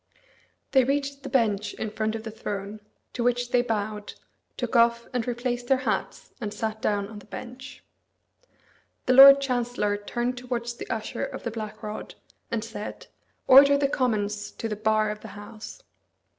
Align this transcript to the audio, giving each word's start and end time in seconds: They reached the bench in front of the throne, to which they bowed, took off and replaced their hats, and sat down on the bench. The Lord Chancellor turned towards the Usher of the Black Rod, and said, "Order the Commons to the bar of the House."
They 0.71 0.83
reached 0.83 1.21
the 1.21 1.29
bench 1.29 1.75
in 1.75 1.91
front 1.91 2.15
of 2.15 2.23
the 2.23 2.31
throne, 2.31 2.79
to 3.13 3.23
which 3.23 3.51
they 3.51 3.61
bowed, 3.61 4.13
took 4.57 4.75
off 4.75 5.05
and 5.13 5.27
replaced 5.27 5.67
their 5.67 5.77
hats, 5.85 6.31
and 6.41 6.51
sat 6.51 6.81
down 6.81 7.07
on 7.07 7.19
the 7.19 7.27
bench. 7.27 7.83
The 9.05 9.13
Lord 9.13 9.39
Chancellor 9.39 9.97
turned 9.97 10.39
towards 10.39 10.73
the 10.73 10.89
Usher 10.89 11.23
of 11.23 11.43
the 11.43 11.51
Black 11.51 11.83
Rod, 11.83 12.15
and 12.49 12.63
said, 12.63 13.05
"Order 13.45 13.77
the 13.77 13.87
Commons 13.87 14.49
to 14.53 14.67
the 14.67 14.75
bar 14.75 15.11
of 15.11 15.19
the 15.19 15.27
House." 15.37 15.83